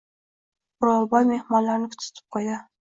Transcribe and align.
O’rolboy 0.85 1.31
mehmonlarni 1.35 1.95
kuzatib 1.95 2.31
qo‘ydi. 2.39 2.63